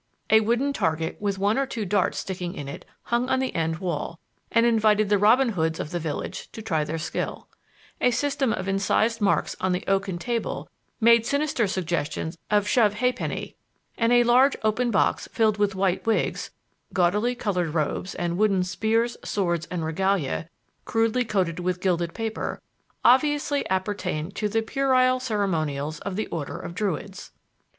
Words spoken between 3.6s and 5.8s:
wall and invited the Robin Hoods